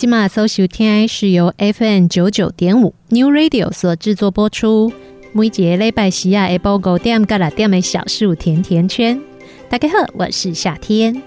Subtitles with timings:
[0.00, 4.90] 即马搜收听是由 FM 九九点五 New Radio 所制作播出。
[5.32, 9.20] 每节礼拜四啊，下晡五点到六点的小树甜甜圈。
[9.68, 11.22] 大家好，我是夏天。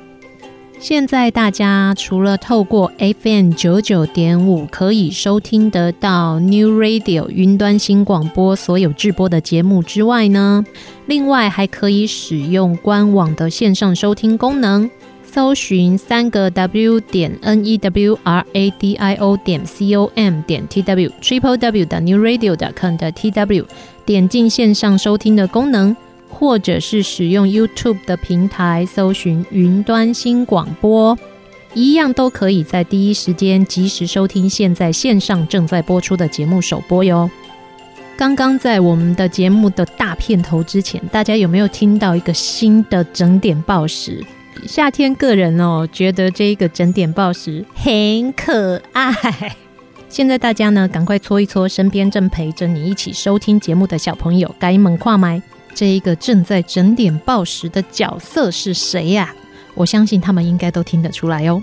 [0.80, 10.66] 现在大家除了透过 FM 九九点五可以收听得到 New Radio 云端新广播所有制播的节目之外呢，
[11.06, 14.90] 另外还可以使用官网的线上收听功能。
[15.34, 20.68] 搜寻三个 W 点 N E W R A D I O 点 C O M 点
[20.68, 23.66] T W Triple W 的 New Radio 点 com 的 T W
[24.06, 25.98] 点进线上收听的功能，
[26.30, 31.18] 或者是使用 YouTube 的平台搜寻云端新广播，
[31.74, 37.28] 一样都可以在第一时间及时收听现在线上正在播出的节目首播哟。
[38.16, 44.24] 刚刚在我们的节目的大片头之前，大家有没有听到一个新的整点报时？
[44.68, 49.14] 夏天个人哦，觉得这一个整点报时很可爱。
[50.10, 55.42] 现在大家呢，赶快搓一搓身边正陪着你一起收听节目的小朋友，该猛跨麦。
[55.74, 59.34] 这一个正在整点报时的角色是谁呀？
[59.74, 61.62] 我相信他们应该都听得出来哦。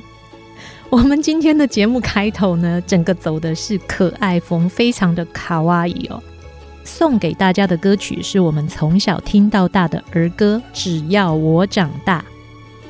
[0.89, 6.21] 我们今天的节目开头呢，整个走的是可爱风，非常的卡哇伊哦。
[6.83, 12.25] 送给大家的歌曲是我们从小听到大的儿歌，只要我长大。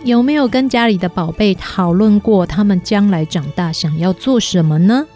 [0.02, 5.06] 有没有跟家里的宝贝讨论过他们将来长大想要做什么呢？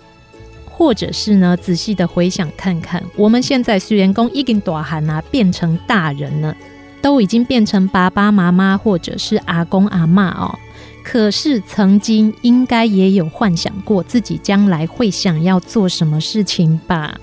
[0.70, 6.54] 或者是呢，仔细的回想看看，我们现在虽然公已经大汉啊，变成大人了，
[7.00, 10.58] 都已经变成爸爸妈妈或者是阿公阿嬷哦。
[11.02, 17.14] 可是曾经应该也有幻想过自己将来会想要做什么事情吧？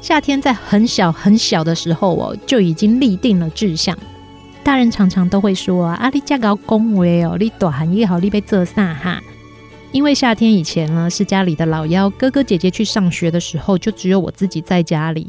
[0.00, 3.98] 夏天在很小很小的时候哦，就已经立定了志向。
[4.62, 9.20] 大人常常都会说啊，你这个恭维哦，你大汉以后你被这啥哈？
[9.92, 15.26] 因为夏天以前呢是家里的老幺，哥哥姐姐去上学的时候，就只有我自己在家里。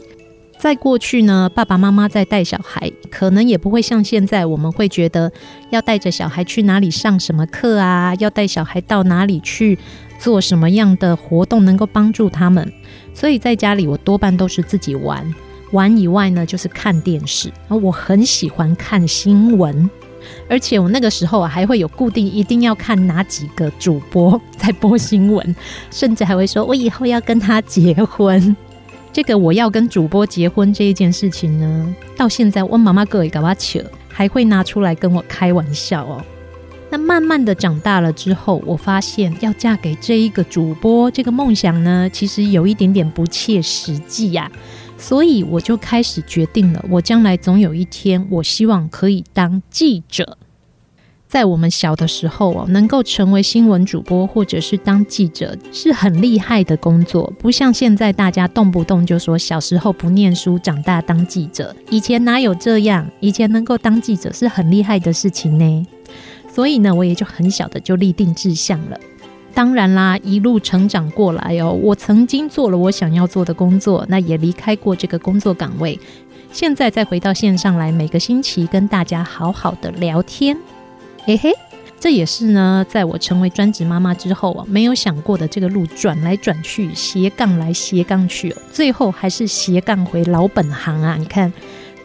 [0.60, 5.32] 在过去呢，爸爸妈妈在带小孩，可能也不会像现在，我们会觉得
[5.72, 9.80] 要带着小孩去哪里上什么课啊，要带小孩到哪里去
[10.20, 12.72] 做什么样的活动能够帮助他们。
[13.16, 15.34] 所以在家里，我多半都是自己玩，
[15.72, 17.52] 玩以外呢，就是看电视。
[17.68, 19.90] 而我很喜欢看新闻，
[20.50, 25.56] 而且我那个时候啊，还会有固定一定要看哪几个主播在播新闻，
[25.90, 28.56] 甚至还会说我以后要跟他结婚。
[29.14, 36.24] 这个我要跟主播结婚这一件事情呢，到现在我妈妈哥也搞不起，还会拿出来跟我开玩笑哦。
[36.90, 44.52] 那慢慢的长大了之后，我发现要嫁给这一个主播这个梦想呢，其实有一点点不切实际呀、啊。
[45.02, 50.38] 所以我就开始决定了，我将来总有一天，我希望可以当记者。
[51.28, 61.76] 在我们小的时候哦，能够成为新闻主播或者是当记者是很厉害的工作，不像现在大家动不动就说小时候不念书，长大当记者。
[61.90, 63.10] 以前哪有这样？
[63.22, 65.88] 以前能够当记者是很厉害的事情呢。
[66.54, 69.00] 所以呢，我也就很小的就立定志向了。
[69.54, 76.00] 当然啦，一路成长过来哦，我曾经做了我想要做的工作，那也离开过这个工作岗位。
[76.52, 80.58] 现在再回到线上来，每个星期跟大家好好的聊天。
[81.24, 81.52] 嘿嘿，
[82.00, 91.16] 这也是呢，在我成为专职妈妈之后啊，没有想过的这个路转来转去，斜杠来斜杠去哦，最后还是斜杠回老本行啊！
[91.18, 91.52] 你看，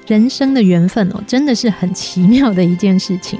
[0.06, 3.38] 人生的缘分哦，真的是很奇妙的一件事情。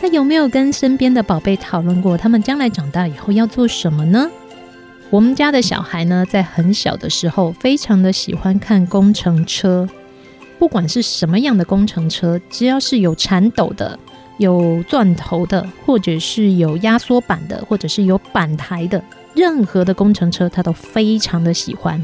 [0.00, 4.30] 那有没有跟身边的宝贝讨论过，他们将来长大以后要做什么呢？
[5.10, 9.88] 我们家的小孩呢，在很小的时候，非常的喜欢看工程车，
[10.58, 13.98] 不管是什么样的工程车，只要是有铲斗的。
[14.38, 19.02] 有钻头的，或者是有压缩板的，或者是有板台的，
[19.34, 22.00] 任何的工程车，他都非常的喜欢。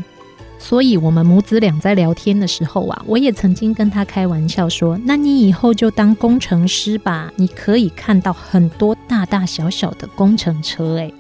[0.67, 11.13] 所以，我们母子俩在聊天的时候啊，我也曾经跟他开玩笑说：“那你以后就当工程师吧，你可以看到很多大大小小的工程车。”哎，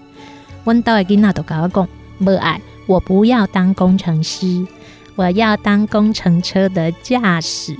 [0.64, 1.86] 温道尔吉娜都跟我讲
[2.24, 4.66] ：“不爱，我不要当工程师，
[5.14, 7.76] 我要当工程车的驾驶。”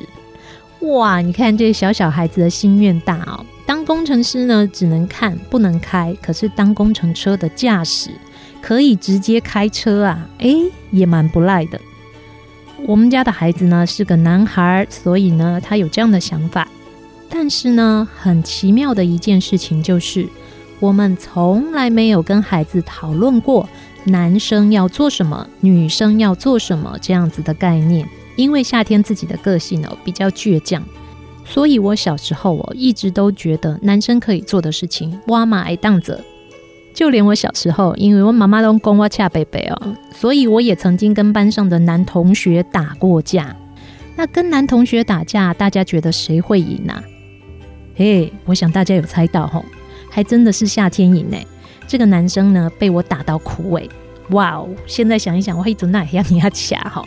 [0.81, 3.43] 哇，你看这小小孩子的心愿大哦！
[3.65, 8.11] 当工程师呢，只能看不能开，可是当工程车的驾驶
[8.67, 10.27] 可以直接开车啊！
[10.39, 10.57] 诶，
[10.91, 11.79] 也蛮不赖的。
[12.87, 16.67] 我们家的孩子呢是个男孩，所以呢他有这样的想法。
[17.29, 20.27] 但是呢，很奇妙的一件事情就是，
[20.81, 23.69] 我们从来没有跟孩子讨论过
[24.05, 28.09] 男生要做什么，女生要做什么这样子的概念。
[28.35, 30.83] 因为夏天自己的个性哦比较倔强，
[31.45, 36.19] 所以我小时候哦一直都觉得男生可以做的事情，我嘛爱当者。
[36.94, 43.55] 就连我小时候，因为我妈妈都跟我恰贝贝哦，所以我也曾经跟班上的男同学打过架。
[44.14, 47.02] 那跟男同学打架，大家觉得谁会赢啊？
[47.96, 49.64] 嘿，我想大家有猜到吼，
[50.08, 51.37] 还真的是夏天赢呢。
[51.88, 53.91] 这个男生呢被我打到哭诶，
[54.31, 54.69] 哇哦！
[54.87, 57.05] 现在想一想，我一直那样你要掐哈。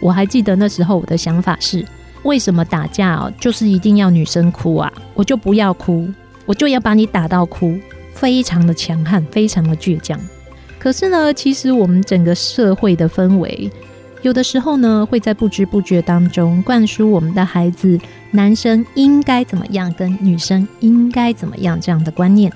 [0.00, 1.86] 我还记得那时候我的想法是：
[2.22, 4.90] 为什么打架哦，就是一定要女生哭啊？
[5.12, 6.08] 我就不要哭，
[6.46, 7.78] 我就要把你打到哭，
[8.22, 10.16] 非常的强悍，非常的倔强。
[10.78, 13.68] 可是呢，其实我们整个社会的氛围，
[14.22, 17.98] 有的时候呢，会在不知不觉当中灌输我们的孩子，
[18.30, 22.52] 男生应该怎么样，跟女生应该怎么样这样的观念，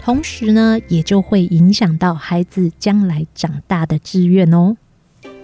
[0.00, 4.76] 同时呢，也就会影响到孩子将来长大的志愿哦。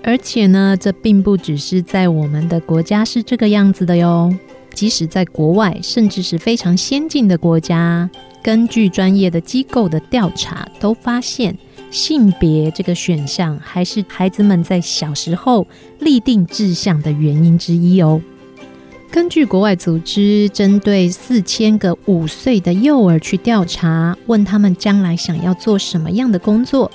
[0.05, 4.33] 而且呢，这并不只是在我们的国家是这个样子的哟。
[4.73, 8.11] 即使在国外，甚至是非常先进的国家，
[8.47, 11.59] 根据专业的机构的调查，都发现
[11.91, 15.67] 性别这个选项还是孩子们在小时候
[15.99, 18.23] 立定志向的原因之一哦。
[19.11, 26.89] 根据国外组织针对四千个五岁的幼儿去调查，问他们将来想要做什么样的工作。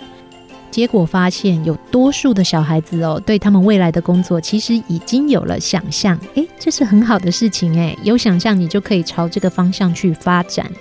[0.72, 6.18] 结果发现，有多数的小孩子哦，对他们未来的工作其实已经有了想象。
[6.36, 10.72] 诶，这是很好的事情诶，有想象你就可以朝这个方向去发展。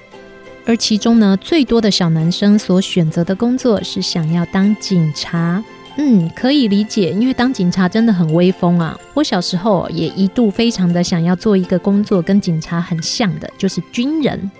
[0.66, 5.62] 而其中呢，最多的小男生所选择的工作是想要当警察。
[5.96, 8.96] 嗯，可以理解，因为当警察真的很威风啊。
[9.12, 14.50] 我小时候也一度非常的想要做一个工作跟警察很像的，就是军人。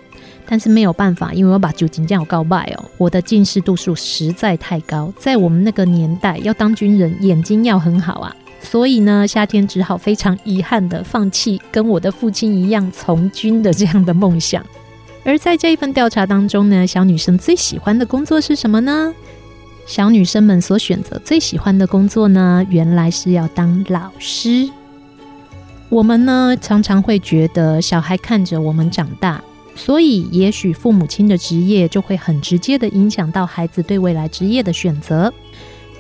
[0.45, 14.65] 但是没有办法，因为我把酒精酱告败哦，我的近视度数实在太高，在我们那个年代要当军人，眼睛要很好啊，所以呢，夏天只好非常遗憾的放弃跟我的父亲一样从军的这样的梦想。
[15.31, 19.15] 而在这一份调查当中呢，小女生最喜欢的工作是什么呢？
[19.87, 24.69] 小女生们所选择最喜欢的工作呢，原来是要当老师。
[25.89, 29.41] 我们呢，常常会觉得小孩看着我们长大，
[29.77, 35.33] 所以也许父母亲的职业就会很直接的影响到孩子对未来职业的选择。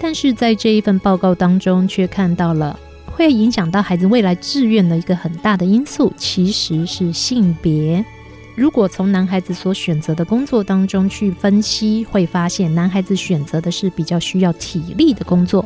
[0.00, 8.04] 但是在这一份报告当中，却看到了会影响到孩子未来志愿的一个很大的因素，其实是性别。
[8.60, 15.64] 如果从男孩子所选择的工作当中去分析，会发现男孩子选择的是比较需要体力的工作，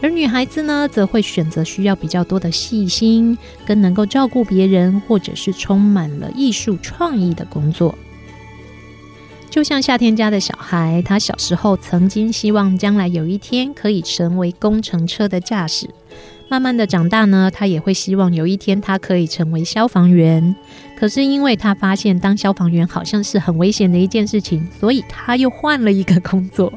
[0.00, 7.94] 而女孩子呢，则会选择需要比较多的细心，跟能够照顾别人，或者是充满了艺术创意的工作。
[9.50, 15.90] 就像夏天家的小孩，他小时候曾经希望将来有一天可以成为工程车的驾驶。
[16.48, 20.54] 慢慢的长大呢，他也会希望有一天他可以成为消防员。
[20.96, 26.72] 可是因为他发现当消防员好像是很危险的一件事情，所以他又换了一个工作。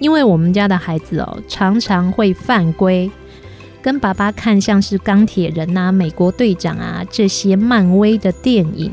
[0.00, 3.10] 因为我们家的孩子哦，常常会犯规，
[3.82, 8.90] 跟爸爸看像是钢铁人啊、美国队长啊这些漫威的电影，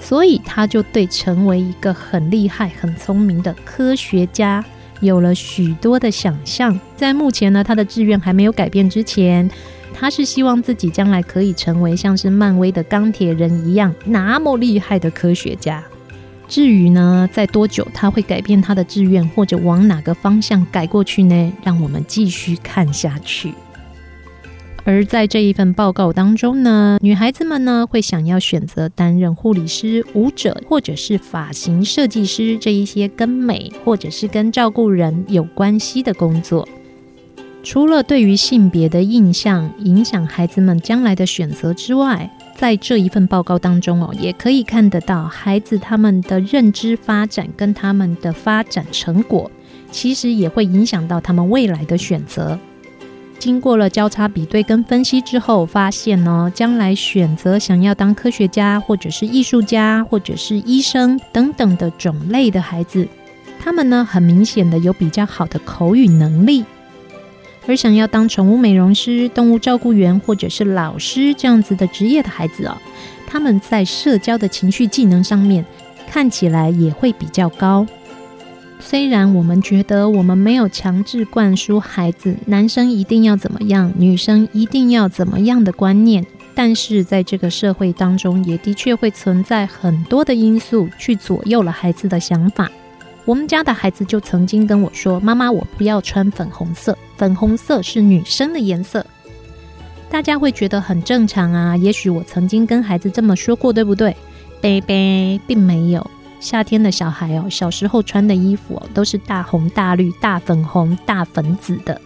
[0.00, 4.64] 所以他就对成为一个很厉害、很聪明的科学家。
[5.00, 9.48] 有了许多的想象，在目前呢，他的志愿还没有改变之前，
[9.94, 15.82] 他是希望自己将来可以成为像是漫威的钢铁人一样那么厉害的科学家。
[16.48, 21.52] 至于呢，在多久他会改变他的志愿，或者往哪个方向改过去呢？
[21.62, 23.52] 让我们继续看下去。
[24.88, 36.66] 而在这一份报告当中呢，女孩子们呢会想要选择担任护理师、舞者或者是发型设计师这一些跟美或者是跟照顾人有关系的工作。
[37.62, 49.50] 除了对于性别的印象影响孩子们将来的选择之外，在这一份报告当中哦，也可以看得到孩子他们的认知发展跟他们的发展成果，
[49.90, 52.58] 其实也会影响到他们未来的选择。
[53.38, 63.06] 经过了交叉比对跟分析之后，发现呢，将来选择想要当科学家，或者是艺术家，或者是医生等等的种类的孩子，
[63.60, 66.64] 他们呢，很明显的有比较好的口语能力；
[67.66, 72.76] 而想要当宠物美容师、动物照顾员或者是老师这样子的职业的孩子哦，
[73.26, 75.64] 他们在社交的情绪技能上面
[76.10, 77.86] 看起来也会比较高。
[78.80, 92.70] 虽然我们觉得我们没有强制灌输孩子男生一定要怎么样，女生一定要怎么样的观念，但是在这个社会当中，也的确会存在很多的因素去左右了孩子的想法。
[93.24, 99.04] 我们家的孩子就曾经跟我说：“妈妈，我不要穿粉红色，粉红色是女生的颜色。”
[100.08, 104.16] 大家会觉得很正常啊，也许我曾经跟孩子这么说过，对不对
[104.62, 106.10] ？Baby，并没有。
[106.40, 112.00] 夏天的小孩哦，小时候穿的衣服哦，都是大红大绿、大粉红、大粉紫的。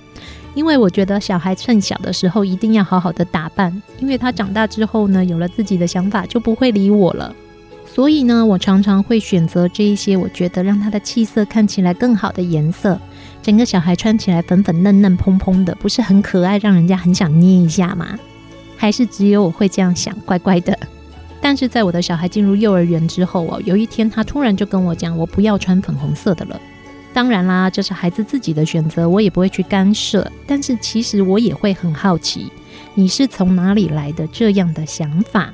[0.54, 7.34] 因为我觉得小孩趁小的时候一定要好好的打扮，因为他长大之后呢，有了自己的想法，就不会理我了。
[7.86, 12.98] 所以呢，我常常会选择这一些我觉得让他的气色看起来更好的颜色。
[13.42, 18.18] 整个小孩穿起来粉粉嫩嫩、蓬蓬的，不是很可爱，让人家很想捏一下吗？
[18.76, 20.78] 还是只有我会这样想，乖乖的。
[21.42, 26.58] 但是在我的小孩进入幼儿园之后哦，有一天他突然就跟我讲，我不要穿粉红色的了。
[27.12, 30.30] 当然啦，这是孩子自己的选择，我也不会去干涉。
[30.46, 32.46] 但是其实我也会很好奇，
[32.94, 35.52] 你是从哪里来的这样的想法？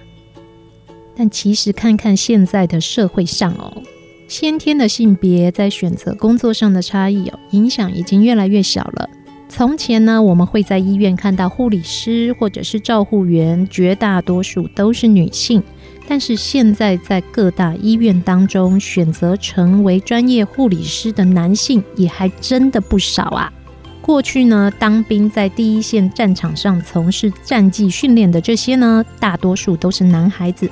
[1.17, 3.83] 但其实看看现在的社会上哦，
[4.29, 9.09] 先天的性别在选择工作上的差异哦，影响已经越来越小了。
[9.49, 15.61] 从前呢，我们会在医院看到护理师或者是照护员，绝大多数都是女性。
[16.11, 23.53] 但是现在在各大医院当中，选择成为专业护理师的男性也还真的不少啊。
[24.01, 30.71] 过去呢，当兵在第一线战场上从事战技训练的这些呢，大多数都是男孩子。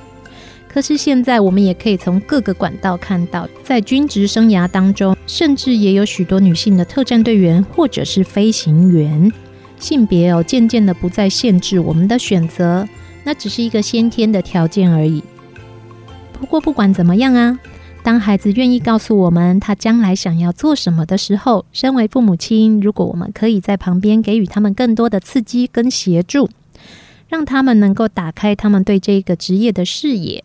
[0.66, 9.30] 可是现在我们也可以从各个管道看到，在军职生涯当中，甚至也有许多女性的特战队员或者是飞行员。
[9.78, 12.88] 性别哦，渐渐的不再限制我们的选择。
[13.26, 15.20] 那只是一个先天的条件而已。
[16.32, 17.58] 不过不管怎么样啊，
[18.04, 26.48] 当孩子愿意告诉我们他将来想要做什么的时候，身为父母亲，如果我们可以在旁边给予他们更多的刺激跟协助，
[27.28, 30.44] 让他们能够打开他们对这个职业的视野，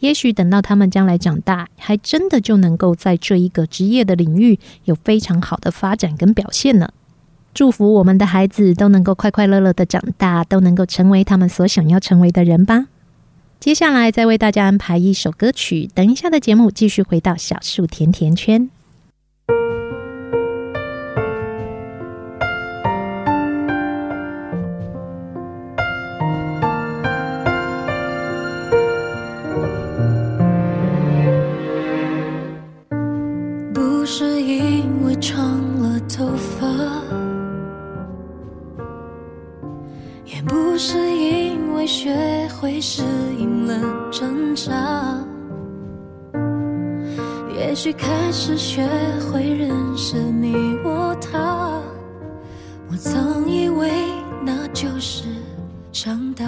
[0.00, 6.90] 也许等到他们将来长大，还真的就能够在这一个职业的领域有非常好的发展跟表现呢。
[7.52, 12.86] 祝福我们的孩子都能够快快乐乐的长大，都能够成为他们所想要成为的人吧。
[13.58, 18.70] 接下来再为大家安排一首歌曲，等一下的节目继续回到小树甜甜圈。
[33.74, 36.66] 不是因为长了头发，
[40.50, 42.12] 不是因为学
[42.60, 43.04] 会适
[43.38, 44.74] 应了挣扎，
[47.56, 48.84] 也许开始学
[49.30, 51.80] 会认识你我他，
[52.90, 53.92] 我曾以为
[54.44, 55.22] 那就是
[55.92, 56.44] 长大。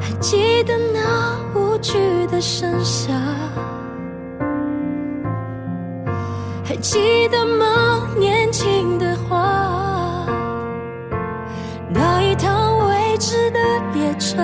[0.00, 1.92] 还记得那无惧
[2.26, 3.12] 的盛夏，
[6.64, 8.08] 还记得吗？
[8.18, 9.09] 年轻的
[14.20, 14.36] 车，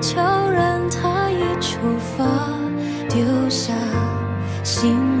[0.00, 2.24] 悄然它已出发，
[3.08, 3.74] 丢下
[4.62, 5.11] 行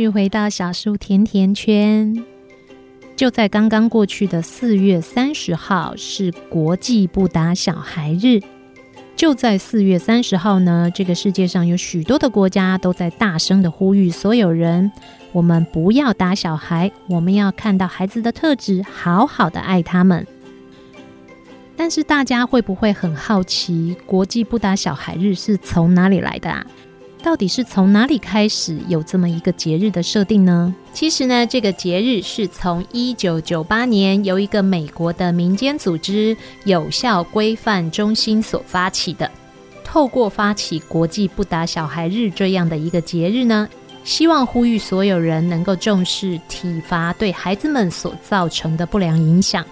[0.00, 2.24] 续回到小树甜甜圈，
[3.14, 8.40] 就在刚刚过去的四月三十号是国际不打小孩日。
[9.14, 14.90] 就在四月三十号呢，这个世界上有许多的国家都在大声的呼吁所有人：
[15.32, 20.26] 我们不要打小孩，我们要看到孩子的特质，好好的爱他们。
[21.76, 26.64] 但是大家会不会很好奇，国际不打小孩日是从哪里来的啊？
[27.22, 30.74] 到底是从哪里开始有这么一个节日的设定呢？
[30.92, 39.30] 其实呢，这个节日是从一九九八年由一个美国的民间组织有效规范中心所发起的。
[39.84, 43.68] 透过发起国际不打小孩日这样的一个节日呢，
[44.04, 49.64] 希望呼吁所有人能够重视体罚对孩子们所造成的不良影响。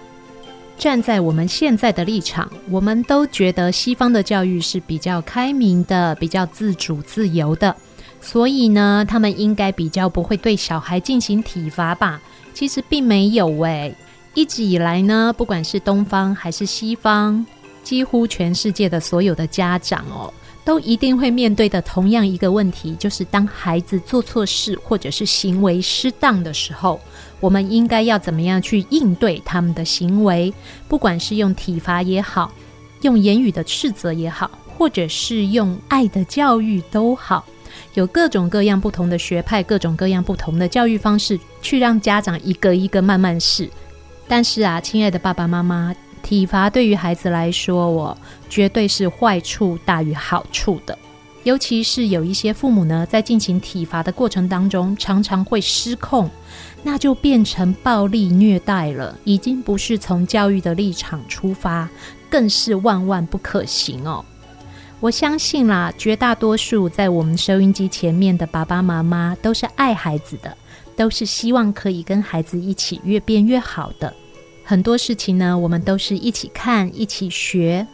[0.79, 7.75] 站在我们现在的立场，我们都觉得西方的教育是比较开明的，比较自主自由的，
[8.21, 12.21] 所以呢，他们应该比较不会对小孩进行体罚吧？
[12.55, 13.93] 其实并没有诶，
[14.35, 17.45] 一直以来呢，不管是东方还是西方，
[17.83, 20.33] 几乎全世界的所有的家长哦，
[20.65, 27.01] 都一定会面对的同样一个问题，就是当孩子做错事或者是行为失当的时候，
[27.41, 30.53] 我们应该要怎么样去应对他们的行为？
[30.89, 32.53] 不管是用体罚也好，
[33.03, 37.45] 用言语的斥责也好，或者是用爱的教育都好，
[37.95, 43.69] 有各种各样不同的学派，各种各样不同的教育方式，去让家长一个一个慢慢试。
[44.27, 45.95] 但是啊，亲爱的爸爸妈妈。
[46.21, 48.19] 体罚对于孩子来说，我
[48.51, 50.99] 绝对是坏处大于好处的。
[51.45, 56.29] 尤其是有一些父母呢，在进行体罚的过程当中，常常会失控，
[56.83, 61.89] 那就变成暴力虐待了，已经不是从教育的立场出发，
[62.31, 64.25] 更是万万不可行哦。
[65.01, 70.57] 我相信啦，绝大多数在我们收音机前面的爸爸妈妈，都是爱孩子的，
[70.97, 74.13] 都是希望可以跟孩子一起越变越好的。
[74.65, 77.87] 很多事情呢，我们都是一起看、一起学。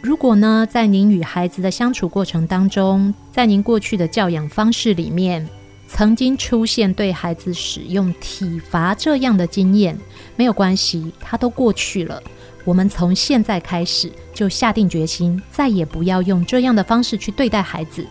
[0.00, 5.48] 如果呢，在您与孩子的相处过程当中，在您过去的教养方式里面，
[5.96, 9.96] 曾经出现对孩子使用体罚这样的经验，
[10.34, 12.20] 没有关系，它都过去了。
[12.64, 18.04] 我们从现在开始就下定决心，再也不要用这样的方式去对待孩子。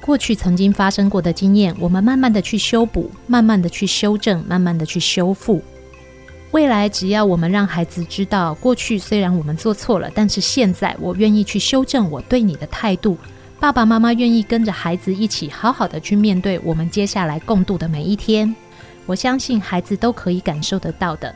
[0.00, 5.60] 过去曾经发生过的经验，我们慢慢的去修补，慢慢的去修正，慢慢的去修复。
[6.52, 13.18] 未来，只要我们让孩子知道，过去虽然我们做错了，但是现在我愿意去修正我对你的态度。
[13.60, 18.56] 爸爸妈妈愿意跟着孩子一起好好的去面对我们接下来共度的每一天。
[19.04, 21.34] 我相信孩子都可以感受得到的。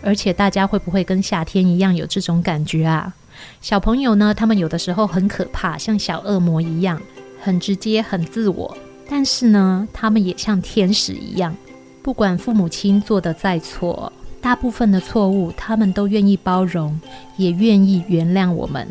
[0.00, 3.12] 而且大家会不会跟夏天一样有这种感觉啊？
[3.60, 7.00] 小朋友呢，他们有的时候很可怕，像小恶魔一样，
[7.40, 8.76] 很直接、很自我。
[9.08, 11.52] 但是呢，他们也像天使一样，
[12.02, 14.12] 不管父母亲做的再错。
[14.40, 17.00] 大部分的错误，他们都愿意包容，
[17.36, 18.86] 也愿意原谅我们。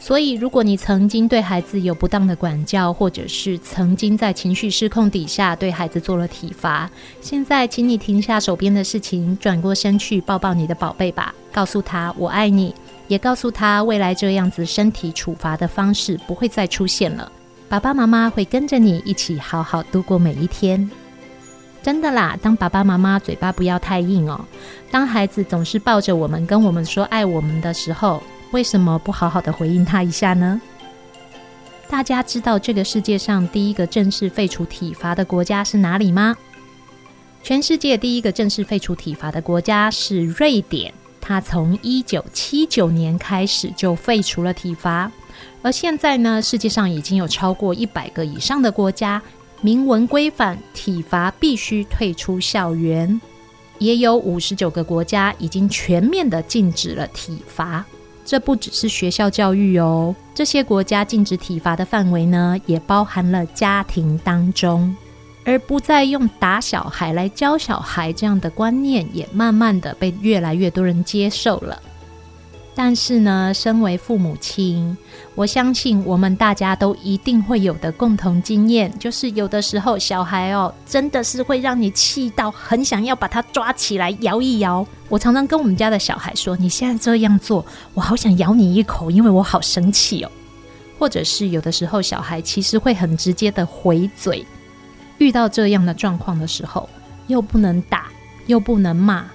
[0.00, 6.88] 所以，如果你曾经对孩子有不当的管教，或者是曾经在情绪失控底下对孩子做了体罚，
[7.20, 12.72] 现在，请你停下手边的事情，转过身去抱抱你的宝贝吧，告诉他我爱你，
[13.08, 17.30] 也告诉他未来这样子身体处罚的方式不会再出现了。
[17.68, 20.88] 爸爸妈妈会跟着你一起好好度过每一天。
[21.82, 24.44] 真的啦，当爸爸妈妈嘴巴不要太硬哦。
[24.90, 30.60] 当孩子总是抱着我们跟我们说爱我们的时候，为什么不好好的回应他一下呢？
[31.88, 36.36] 大家知道这个世界上第一个正式废除体罚的国家是哪里吗？
[37.42, 45.10] 全世界第一个正式废除体罚的国家是瑞典，它从一九七九年开始就废除了体罚，
[45.62, 49.22] 而现在呢，世界上已经有超过一百个以上的国家。
[49.60, 53.20] 明文规范体罚必须退出校园，
[53.78, 57.84] 也有五十九个国家已经全面的禁止了体罚。
[58.28, 64.94] 这不只是学校教育哦，这些国家禁止体罚的范围呢，也包含了家庭当中，
[65.46, 71.80] 而不再用打小孩来教小孩这样的观念，也慢慢的被越来越多人接受了。
[72.80, 74.96] 但是呢，身为父母亲，
[75.34, 84.86] 我相信我们大家都一定会有的共同经验，就是有的时候小孩哦，真的是会让你气到很想要把他抓起来摇一摇。
[85.08, 90.30] 我常常跟我们家的小孩说：“你现在这样做，我好想咬你一口，因为我好生气哦。”
[91.00, 94.46] 或者是有的时候小孩其实会很直接的回嘴。
[95.18, 96.88] 遇到这样的状况的时候，
[97.26, 98.06] 又不能打，
[98.46, 99.26] 又不能骂。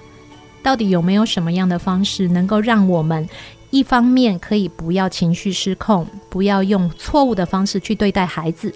[0.64, 3.28] 到底有没有什么样的方式能够让我们
[3.68, 8.72] 一方面可以不要情绪失控，不要用错误的方式去对待孩子，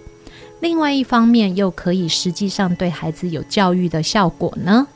[0.61, 4.87] 另外一方面又可以实际上对孩子有教育的效果呢？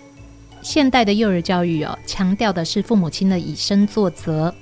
[0.61, 4.55] 现代的幼儿教育哦，强调的是父母亲的以身作则，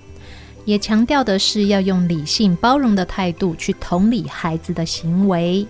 [0.64, 5.66] 也强调的是要用理性包容的态度去同理孩子的行为。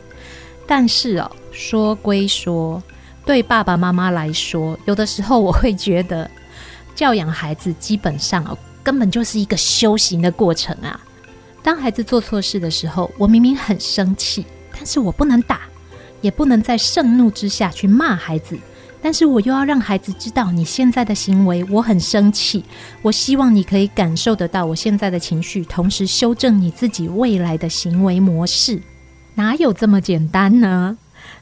[0.67, 2.83] 但是哦，说归说，
[3.25, 6.31] 对爸爸妈妈来说，有的时候我会觉得。
[7.01, 11.01] 教养孩子基本上哦，根本就是一个修行的过程啊。
[11.63, 15.63] 当孩子做错事的时候，我明明很生气，但是我不能打，
[16.21, 18.55] 也不能在盛怒之下去骂孩子，
[19.01, 22.63] 但是我又要让孩子知道你现在的行为，我很生气。
[23.01, 28.79] 我希望你可以感受得到我现在的情绪，同时修正你自己未来的行为模式。
[29.37, 30.99] 哪有这么简单呢？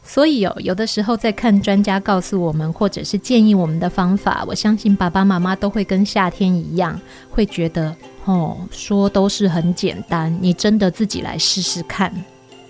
[0.09, 7.95] 所以有、哦、有的时候在看专家告诉我们，或者是建议我们的方法，我相信爸爸妈妈都会跟夏天一样，会觉得
[8.25, 12.11] 哦，说都是很简单，你真的自己来试试看。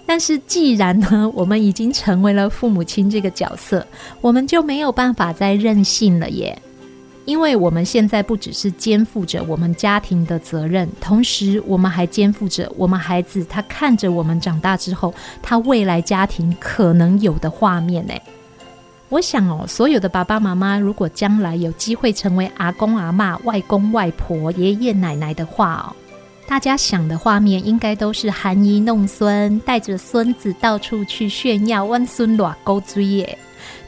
[0.04, 3.86] 但是既然呢，我们已经成为了父母亲这个角色，
[4.20, 6.60] 我们就没有办法再任性了耶。
[7.28, 15.12] 因为我们现在不只是肩负着我们家庭的责任，同时我们还肩负着我们孩子他看着我们长大之后，
[15.42, 18.14] 他未来家庭可能有的画面呢。
[19.10, 25.92] 我想哦，所有的爸爸妈妈，如果将来有机会成为阿公阿嬷、外公外婆、爷爷奶奶的话哦，
[26.46, 33.38] 大家想的画面应该都是含饴弄孙，带着孙子到处去炫耀，温孙偌勾追耶。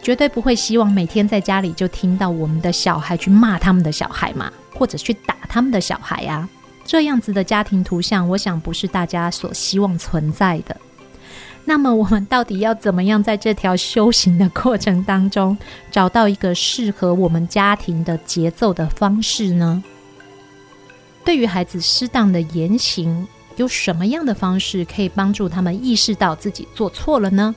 [0.02, 6.48] 绝对不会希望每天在家里就听到我们的小孩去骂他们的小孩嘛，或者去打他们的小孩啊。
[6.84, 10.76] 这样子的家庭图像，我想不是大家所希望存在的。
[11.64, 15.56] 那么，我们到底要怎么样在这条修行的过程当中，
[15.90, 19.84] 找到一个适合我们家庭的节奏的方式呢？
[21.22, 27.54] 对于孩子适当的言行，有什么样的方式可以帮助他们意识到自己做错了呢？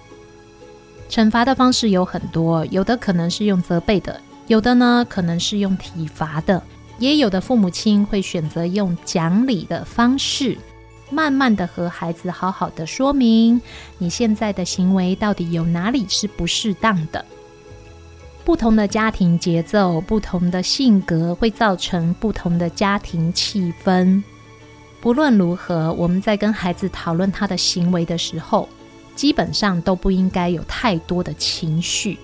[1.10, 6.62] 惩罚的方式有很多，有的可能是用责备的，有的呢可能是用体罚的，
[6.98, 10.58] 也有的父母亲会选择用讲理的方式，
[11.10, 13.62] 慢慢的和孩子好好的说明
[14.00, 17.24] 你现在的行为到底有哪里是不适当的。
[18.44, 24.22] 不同的家庭节奏，不同的性格，会造成不同的家庭气氛。
[25.00, 28.68] 不论如何，我们在跟孩子讨论他的行为的时候，
[29.16, 32.18] 基本上都不应该有太多的情绪。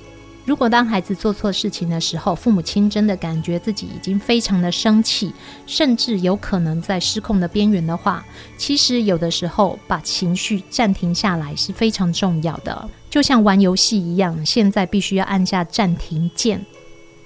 [0.45, 5.31] 如果当孩子做错事情的时候，父母亲真的感觉自己已经非常的生气，
[5.67, 8.25] 甚至有可能在失控的边缘的话，
[8.57, 12.89] 其实有的时候把情绪暂停下来是非常重要的。
[13.11, 16.65] 就像玩游戏一样，现在必须要按下暂停键。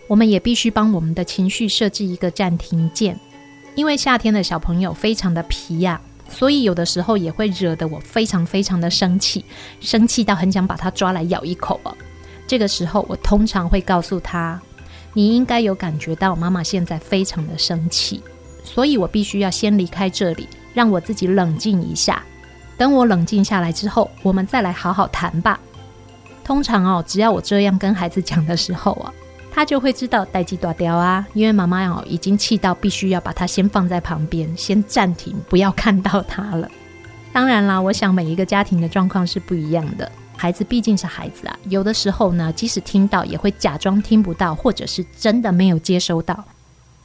[0.07, 3.17] 我们也必须帮我们的情绪设置一个暂停键，
[3.75, 6.01] 因为夏天的小朋友非常的皮呀。
[6.33, 9.45] 所以有的时候也会惹得我非常非常的生气，
[9.79, 11.95] 生气到很想把他抓来咬一口啊。
[12.47, 14.59] 这个时候我通常会告诉他
[15.13, 18.21] ：“你应该有感觉到妈妈现在非常的生气，
[18.63, 22.21] 所以我必须要先离开这里，让我自己冷静一下。
[22.77, 25.59] 等我冷静下来之后，我们再来好好谈吧。”
[26.43, 29.13] 通常哦，只要我这样跟孩子讲的时候啊。
[29.55, 36.67] 他就会知道代志大条啊，因为妈妈哦已经气到必须要把他先放在旁边，先暂停，不要看到他了。
[37.31, 46.43] 当然啦，我想每一个家庭的状况是不一样的，孩子毕竟是孩子啊，有的时候呢，即使听到也会假装听不到，或者是真的没有接收到。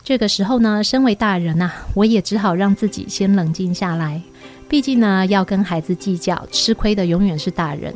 [0.02, 4.22] 这个时候呢，身为大人啊，我也只好让自己先冷静下来。
[4.70, 7.94] 毕竟呢，要跟孩子计较，吃亏的永远是大人。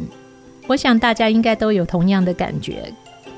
[0.67, 2.93] 我想大家应该都有同样的感觉。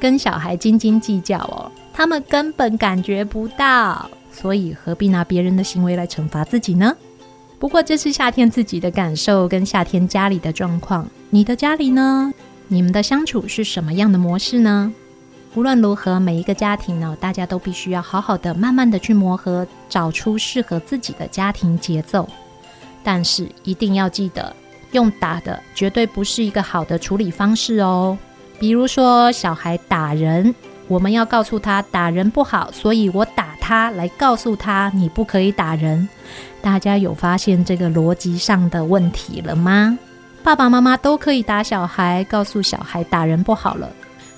[0.04, 6.94] 跟小孩斤斤计较哦，他们根本感觉不到，所以何必拿别人的行为来惩罚自己呢？
[7.58, 11.08] 不过这是夏天自己的感受，跟夏天家里的状况。
[11.30, 12.30] 你的家里呢？
[12.68, 14.92] 你们的相处是什么样的模式呢？
[15.54, 22.28] 无论如何，每一个家庭呢，大家都必须要好好的、慢慢的去磨合，找出适合自己的家庭节奏。
[23.02, 24.54] 但是一定要记得，
[24.92, 28.18] 用打的绝对不是一个好的处理方式哦。
[28.58, 30.54] 比如说，小孩打人，
[30.88, 36.08] 我们要告诉他打人不好，所以我打他来告诉他你不可以打人。
[36.62, 39.98] 大家有发现这个逻辑上的问题了吗？
[40.42, 43.90] 爸爸妈妈都可以打小孩，告诉小孩打人不好了，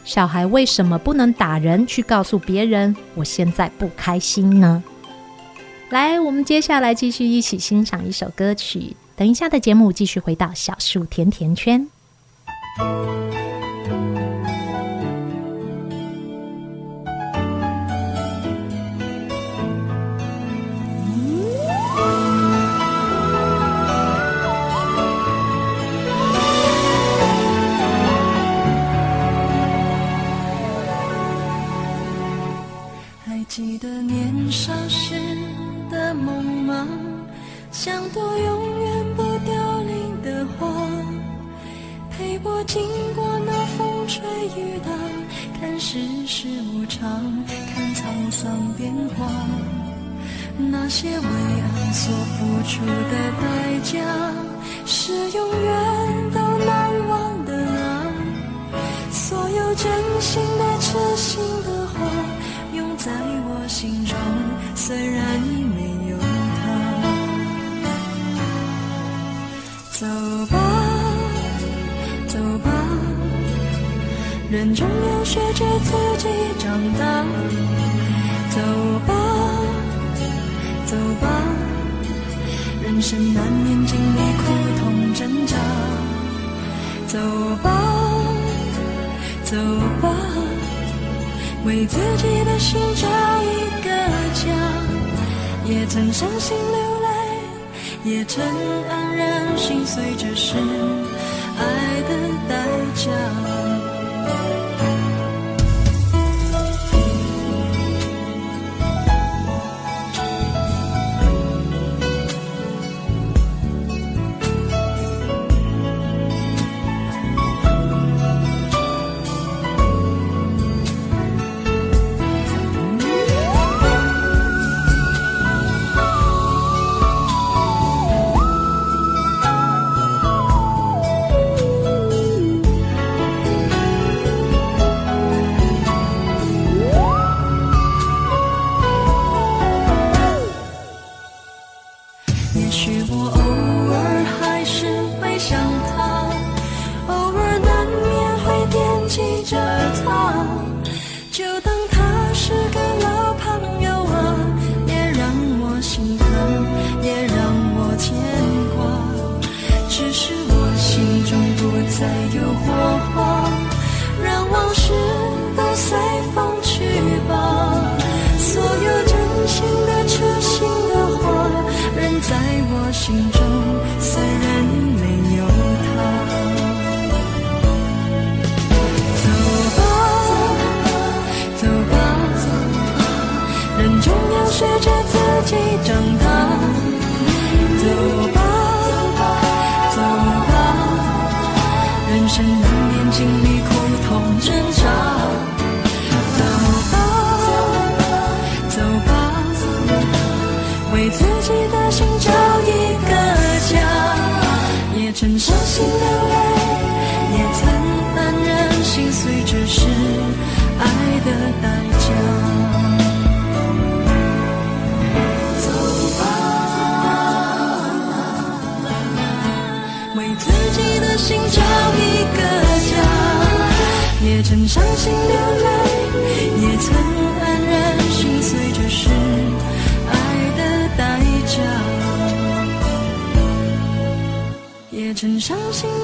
[0.05, 4.83] 小孩为什么不能打人去告诉别人我现在不开心呢？
[5.91, 8.97] 来，我们接下来继续一起欣赏一首歌曲。
[9.15, 11.89] 等一下的节目继续回到小树甜甜圈。
[12.77, 14.26] 记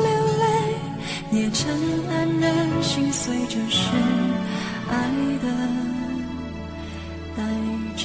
[0.03, 0.09] 流
[0.43, 0.45] 泪，
[1.31, 1.61] 捏成
[2.11, 2.11] 黯
[2.41, 3.81] 然心碎，这是
[4.89, 4.93] 爱
[5.43, 5.47] 的
[7.37, 7.41] 代
[7.97, 8.03] 价。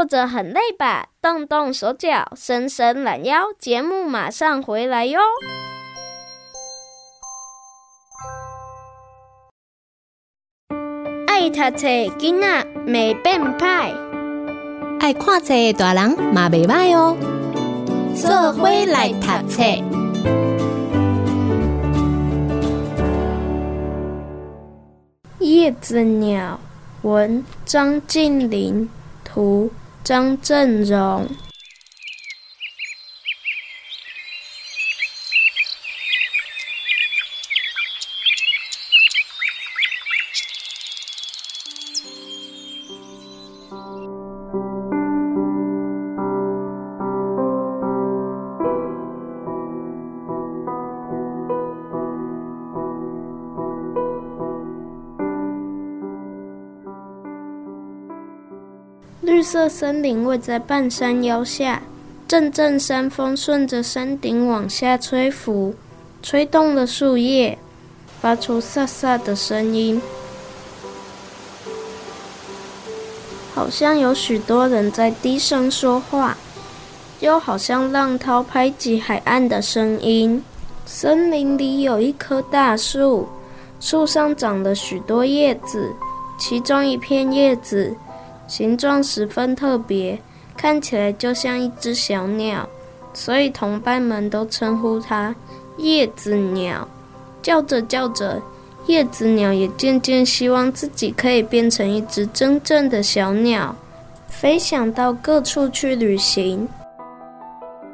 [0.00, 1.08] 坐着很累吧？
[1.20, 5.20] 动动手脚，伸伸懒腰，节目马上回来哟！
[11.26, 13.92] 爱读册囡仔没变歹，
[15.00, 17.14] 爱看册大人嘛袂歹哦。
[18.14, 19.62] 做伙来读册，
[25.40, 26.58] 叶子鸟，
[27.02, 28.88] 文张晋林，
[29.22, 29.70] 图。
[30.02, 31.26] 张振荣。
[59.50, 61.82] 色森林位在半山腰下，
[62.28, 65.74] 阵阵山风顺着山顶往下吹拂，
[66.22, 67.58] 吹动了树叶，
[68.20, 70.00] 发出飒飒的声音，
[73.52, 76.38] 好像有许多人在低声说话，
[77.18, 80.40] 又好像浪涛拍击海岸的声音。
[80.86, 83.28] 森林里有一棵大树，
[83.80, 85.92] 树上长了许多叶子，
[86.38, 87.92] 其中一片叶子。
[88.50, 90.18] 形状十分特别，
[90.56, 92.68] 看起来就像一只小鸟，
[93.14, 95.32] 所以同伴们都称呼它
[95.76, 96.86] 叶子鸟。
[97.40, 98.42] 叫着叫着，
[98.86, 103.72] 叶子鸟也渐渐希望自己可以变成一只真正的小鸟，
[104.26, 106.68] 飞翔到各处去旅行。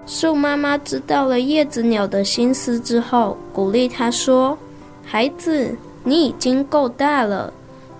[0.06, 4.56] 树妈妈知道了叶子鸟的心思之后，鼓励它说
[5.04, 7.52] ：“孩子，你已经够大了，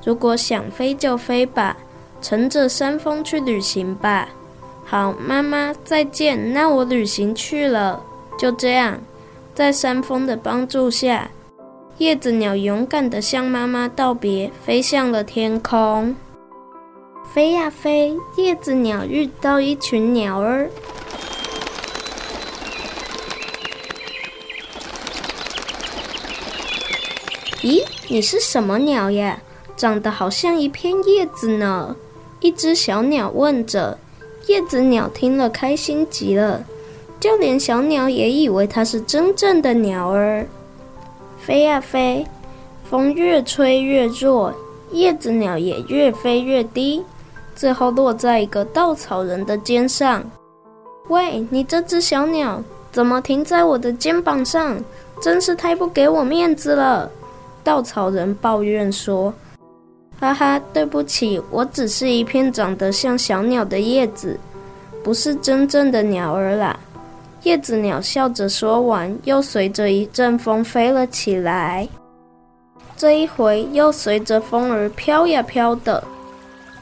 [0.03, 1.76] 如果想飞就飞吧。”
[2.21, 4.29] 乘着山风去旅行吧。
[4.85, 6.53] 好，妈妈再见。
[6.53, 8.03] 那我旅行去了。
[8.39, 8.99] 就这样，
[9.55, 11.31] 在山峰的帮助下，
[11.99, 16.14] 叶子鸟勇敢地向妈妈道别，飞向了天空。
[17.33, 20.71] 飞呀飞，叶子鸟遇到一群鸟儿。
[27.62, 29.41] 咦，你是什么鸟呀？
[29.77, 31.97] 长得好像一片叶子呢。
[32.47, 33.99] 一只小鸟问着。
[34.47, 36.64] 叶子鸟听了，开心极了，
[37.18, 40.47] 就连小鸟也以为它是真正的鸟儿。
[41.40, 42.24] 飞呀飞，
[42.88, 44.55] 风越吹越弱，
[44.92, 47.03] 叶子鸟也越飞越低，
[47.57, 50.22] 最后落在一个稻草人的肩上。
[51.09, 54.78] 喂，你这只小鸟，怎么停在我的肩膀上？
[55.20, 57.11] 真是太不给我面子了！
[57.64, 59.34] 稻草人抱怨说
[60.19, 64.39] ：“哈哈，对不起，我只是一片长得像小鸟的叶子，
[65.05, 66.79] 不是真正的鸟儿啦。”
[67.45, 71.89] 叶子鸟笑着说完，又随着一阵风飞了起来。
[72.97, 76.03] 这一回又随着风儿飘呀飘的，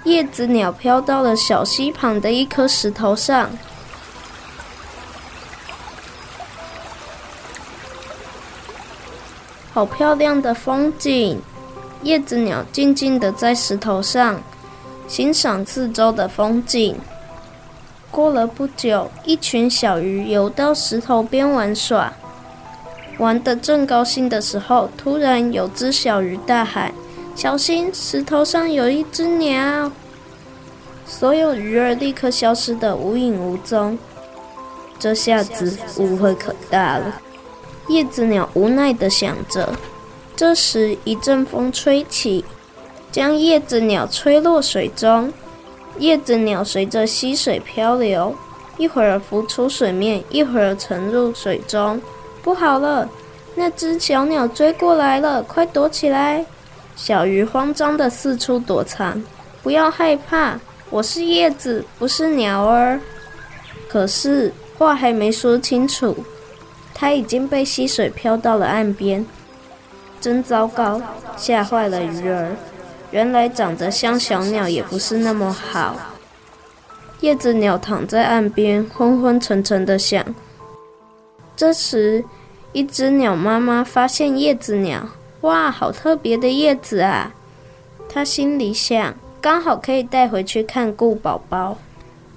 [0.04, 3.50] 叶子鸟飘到了小溪旁的一颗石头上。
[9.72, 11.38] 好漂亮的风景！
[12.04, 14.40] 叶子鸟静静地在石头上
[15.08, 16.96] 欣赏四周的风景。
[18.10, 22.12] 过了不久，一群小鱼游到石头边玩耍，
[23.18, 26.92] 玩得正高兴的时候，突然有只小鱼大喊
[27.34, 29.90] ：“小心，石头上有一只鸟！”
[31.08, 33.98] 所有鱼儿立刻消失得无影无踪。
[34.98, 37.20] 这下子误会可大了。
[37.88, 39.72] 叶子鸟无奈地想着。
[40.36, 42.44] 这时，一阵风吹起，
[43.12, 45.32] 将叶子鸟吹落水中。
[45.98, 48.34] 叶子鸟随着溪水漂流，
[48.76, 52.02] 一会儿浮出水面，一会儿沉入水中。
[52.42, 53.08] 不好了，
[53.54, 56.44] 那只小鸟追过来了，快躲起来！
[56.96, 59.22] 小鱼慌张地四处躲藏。
[59.62, 60.58] 不要害怕，
[60.90, 63.00] 我是叶子，不是鸟儿。
[63.88, 66.16] 可是话还没说清楚，
[66.92, 69.24] 它已经被溪水漂到了岸边。
[70.24, 71.02] 真糟糕，
[71.36, 72.56] 吓坏了鱼儿。
[73.10, 75.96] 原来长得像小鸟也不是那么好。
[77.20, 80.24] 叶子鸟躺在岸边，昏昏沉沉的想。
[81.54, 82.24] 这时，
[82.72, 85.06] 一只鸟妈妈发现叶子鸟，
[85.42, 87.30] 哇，好特别的叶子啊！
[88.08, 91.76] 它心里想，刚好可以带回去看顾宝宝。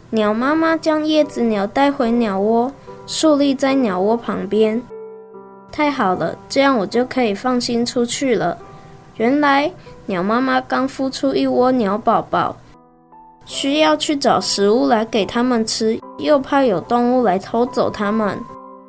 [0.09, 2.69] 鸟妈妈将叶子鸟带回鸟窝，
[3.05, 4.83] 竖立在鸟窝旁边。
[5.71, 8.57] 太好了，这样我就可以放心出去了。
[9.17, 9.71] 原来。
[10.09, 12.55] 鸟妈妈刚孵出一窝鸟宝宝，
[13.45, 18.39] 需要去找食物来给它们吃，又怕有动物来偷走它们，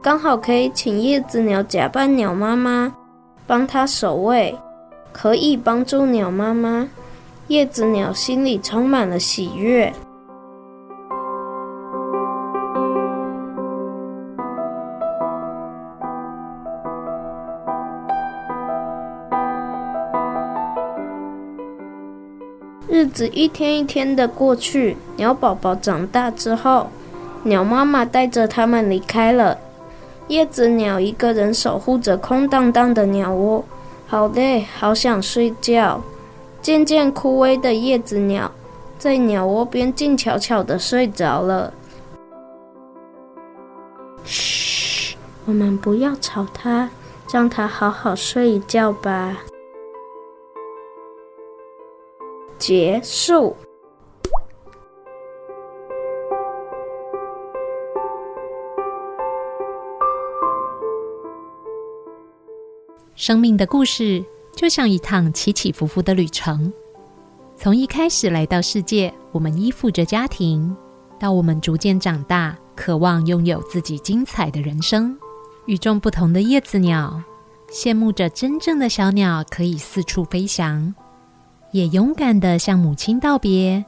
[0.01, 2.95] 刚好可以请叶子鸟假扮鸟妈妈，
[3.49, 4.57] 帮它守卫，
[5.13, 6.89] 可以帮助鸟妈妈。
[7.49, 9.93] 叶子鸟心里充满了喜悦。
[23.19, 26.89] 子一天一天的过去，鸟宝宝长大之后，
[27.43, 29.59] 鸟妈妈带着它们离开了。
[30.29, 33.65] 叶子鸟一个人守护着空荡荡的鸟窝，
[34.07, 36.01] 好累，好想睡觉。
[36.63, 38.53] 渐渐枯萎的叶子鸟
[38.97, 41.75] 在鸟窝边静悄悄的睡着了。
[44.23, 46.89] 嘘，我们不要吵它，
[47.33, 49.39] 让它好好睡一觉吧。
[52.59, 53.57] 结束。
[63.15, 66.73] 生命的故事就像一趟起起伏伏的旅程。
[67.57, 70.77] 从一开始来到世界，我们依附着家庭，
[71.19, 75.19] 到我们逐渐长大，渴望拥有自己精彩的人生。
[75.67, 77.21] 与众不同的叶子鸟，
[77.69, 80.95] 羡慕着真正的小鸟可以四处飞翔。
[81.71, 83.85] 也勇敢的向母亲道别，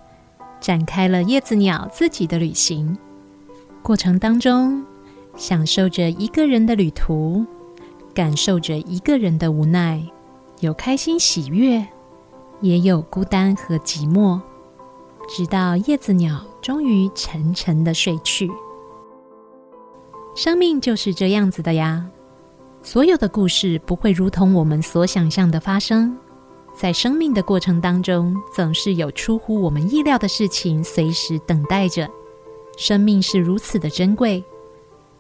[0.61, 2.97] 展开了叶子鸟自己的旅行。
[3.83, 4.85] 过程当中，
[5.37, 7.45] 享受着一个人的旅途，
[8.13, 10.03] 感受着一个人的无奈，
[10.61, 11.87] 有开心喜悦，
[12.61, 14.41] 也有孤单和寂寞。
[15.29, 18.51] 直到叶子鸟终于沉沉的睡去。
[20.35, 22.05] 生命就是这样子的呀，
[22.83, 26.17] 所有的故事不会如同我们所想象的发生。
[26.75, 32.09] 在生命的过程当中，总是有出乎我们意料的事情随时等待着。
[32.79, 34.43] 生命是如此的珍贵，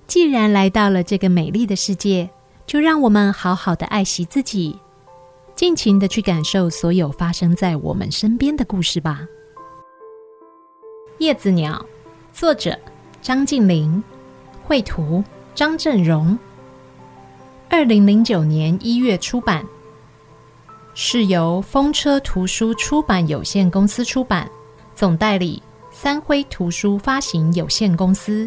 [0.07, 2.31] 既然来到了这个美丽的世界，
[2.67, 4.79] 就让我们好好的爱惜自己，
[5.55, 9.27] 尽情的去感受所有发生在我们身边的故事吧。
[11.19, 11.85] 叶子鸟，
[12.33, 12.79] 作者
[13.21, 14.03] 张晋霖，
[14.65, 15.23] 绘图
[15.55, 16.39] 张振荣。
[17.69, 19.63] 二零零九年一月出版，
[21.03, 24.47] 是由风车图书出版有限公司出版，
[24.95, 28.47] 总代理三辉图书发行有限公司。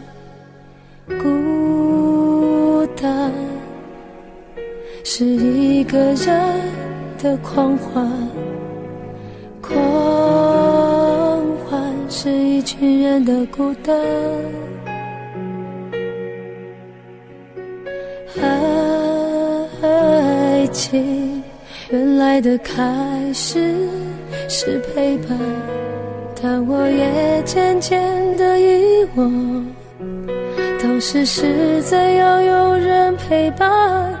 [5.13, 6.39] 是一个人
[7.21, 8.09] 的狂欢，
[9.61, 9.75] 狂
[11.65, 13.93] 欢是一群人的孤单。
[19.81, 21.43] 爱情
[21.89, 22.81] 原来的开
[23.33, 23.75] 始
[24.47, 25.37] 是陪伴，
[26.41, 28.01] 但我也渐渐
[28.37, 29.65] 的遗忘。
[30.81, 34.20] 当时是怎样有人陪伴？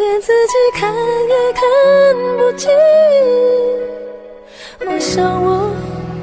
[0.00, 1.60] 连自己看也看
[2.38, 2.70] 不清，
[4.80, 5.70] 我想我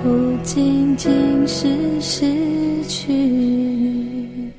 [0.04, 4.52] 不仅仅是失去你。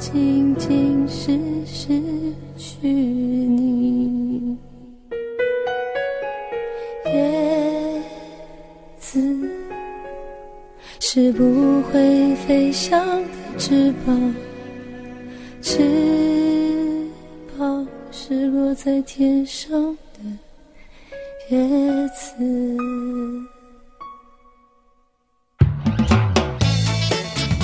[0.00, 2.00] 仅仅是失
[2.56, 4.56] 去你
[7.04, 8.02] 叶
[8.98, 9.20] 子
[10.98, 14.34] 是不会飞翔的翅膀
[15.60, 17.06] 翅
[17.58, 19.70] 膀是落在天上
[20.14, 20.20] 的
[21.50, 22.34] 叶子。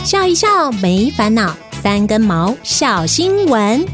[0.04, 1.65] 笑一笑没烦恼。
[1.88, 3.86] 三根毛小新闻。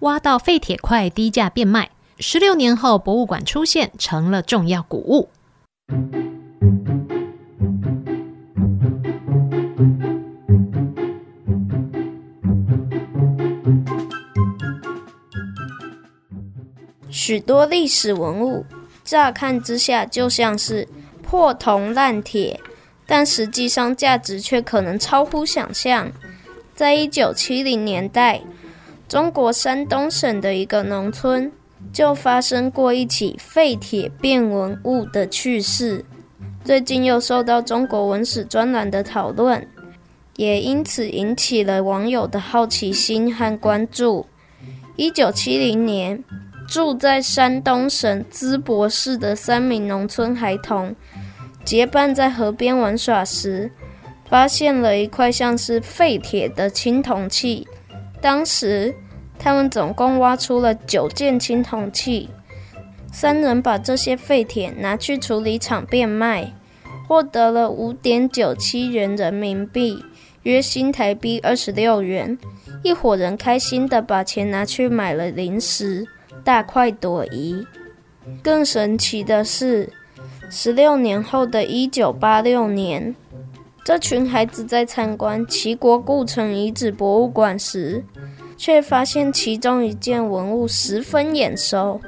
[0.00, 1.92] 挖到废铁块，低价变卖。
[2.18, 5.28] 十六年后，博物馆出现，成了重要古物。
[17.08, 18.66] 许多历史文物，
[19.04, 20.88] 乍看之下就像是
[21.34, 22.60] 破铜烂铁，
[23.08, 26.08] 但实际上价值却可能超乎想象。
[26.76, 28.40] 在一九七零年代，
[29.08, 31.50] 中国山东省的一个农村
[31.92, 36.04] 就发生过一起废铁变文物的趣事，
[36.64, 39.66] 最近又受到中国文史专栏的讨论，
[40.36, 44.24] 也因此引起了网友的好奇心和关注。
[44.94, 46.22] 一九七零年，
[46.68, 50.94] 住在山东省淄博市的三名农村孩童
[51.64, 53.70] 结伴在河边玩耍时，
[54.28, 57.66] 发现了一块像是废铁的青铜器。
[58.20, 58.94] 当时，
[59.38, 62.28] 他们总共挖出了九件青铜器。
[63.12, 66.52] 三人把这些废铁拿去处理厂变卖，
[67.06, 70.04] 获得了五点九七元人民币，
[70.42, 72.36] 约新台币二十六元。
[72.82, 76.04] 一伙人开心地把钱拿去买了零食，
[76.42, 77.66] 大快朵颐。
[78.42, 79.92] 更神奇的是，
[80.50, 83.14] 十六年后的一九八六年，
[83.84, 88.04] 这群孩子在参观齐国故城遗址博物馆时，
[88.56, 92.00] 却发现其中一件文物十分眼熟。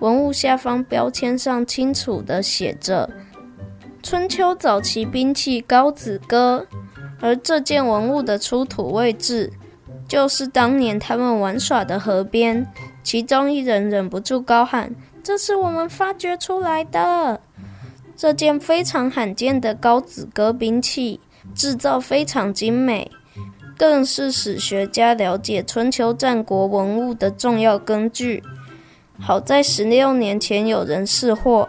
[0.00, 3.08] 文物下方标签上清楚地写着
[4.02, 6.66] “春秋早期兵器高子戈”，
[7.20, 9.52] 而这件文物的出土位置，
[10.06, 12.66] 就是当年他们玩耍的河边。
[13.02, 17.40] 其中一人忍不住高喊：“这是我们发掘出来的！”
[18.16, 21.20] 这件非常罕见的高子戈兵器
[21.54, 23.10] 制造非常精美，
[23.76, 28.42] 更是史学家了解春秋战国文物的重要根据。
[29.18, 31.68] 好在十六年前有人识货，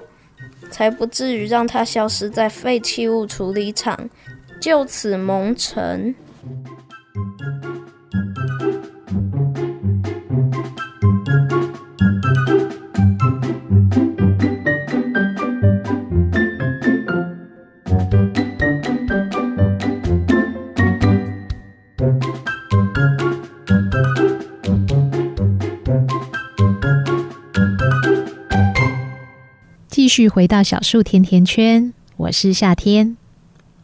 [0.72, 4.10] 才不至于让它消失在废弃物处理厂，
[4.60, 6.16] 就此蒙尘。
[30.16, 33.18] 续回到小树甜甜圈，我是夏天。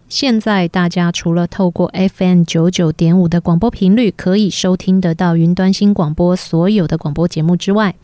[0.07, 7.95] 现在大家除了透过 FM 九九点五的广播频率可以收听得到云端新广播所有的广播节目之外，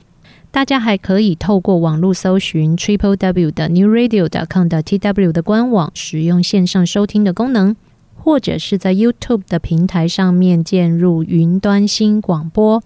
[0.51, 7.77] 大家还可以透过网络搜寻 triple w 的 new radio dot com 的 tw 的官网，使用线上收听的功能，
[8.17, 12.83] 或者是在 YouTube 的平台上面进入云端新广播。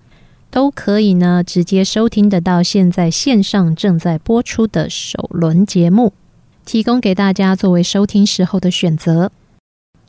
[0.52, 6.12] 都可以呢，直接收听得到现在线上正在播出的首轮节目，
[6.66, 9.32] 提供给大家作为收听时候的选择。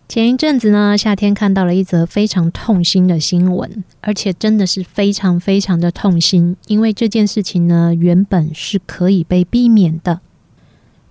[0.09, 10.20] 前一阵子呢，夏天看到了一则非常痛心的新闻，而且真的是非常非常的痛心，因为这件事情呢，原本是可以被避免的。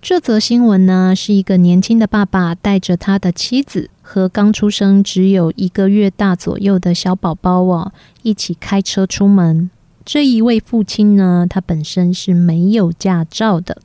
[0.01, 7.93] 这则新闻呢，是一个年轻的爸爸带着他的妻子和刚出生只有一个月大左右的小宝宝哦，
[8.23, 9.69] 一起开车出门。
[10.03, 13.77] 这一位父亲呢，他本身是没有驾照的。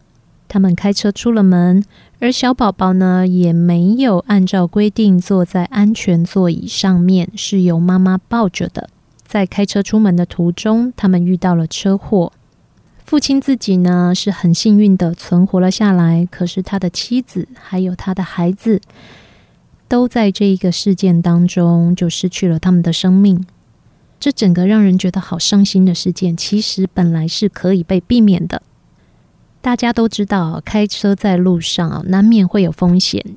[0.48, 1.84] 他们开车出了门，
[2.18, 8.90] 而小宝宝呢，也没有按照规定坐在安全座椅上面，是由妈妈抱着的。
[9.24, 12.32] 在开车出门的途中，他们遇到了车祸。
[13.04, 18.80] 父亲自己呢，是很幸运的存活了下来，可是他的妻子还有他的孩子
[19.88, 23.46] 都在这一个事件当中就失去了他们的生命。
[24.18, 28.62] 这整个让人觉得好伤心的事件，其实本来是可以被避免的。
[29.60, 33.36] 大家都知道，开车在路上难免会有风险，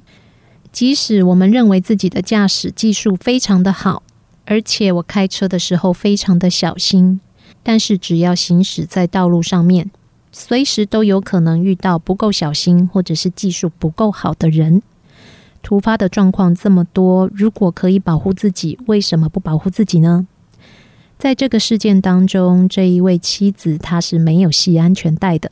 [0.71, 4.03] 即使我们认为自己的驾驶技术非常的好，
[4.45, 7.19] 而且我开车的时候非常的小心。
[7.61, 9.91] 但是，只要行驶在道路上面，
[10.31, 14.81] 随时都有可能遇到不够小心或者是技术不够好的人。
[15.61, 20.27] 突发的状况这么多，如果可以保护自己，为什么不保护自己呢？
[21.17, 25.51] 在这个事件当中，这一位妻子她是没有系安全带的。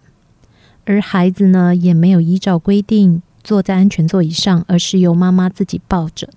[0.85, 6.29] 而孩子呢，也没有依照规定坐在安全座椅上，而是由妈妈自己抱着。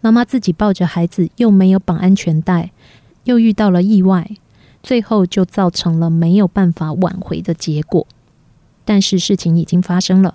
[0.00, 2.72] 妈妈自己抱着孩子，又没有绑安全带，
[3.22, 4.28] 又遇到了意外，
[4.82, 8.06] 最后就造成了没有办法挽回的结果。
[8.84, 10.34] 但是事情已经发生了，